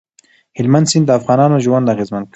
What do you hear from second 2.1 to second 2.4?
کوي.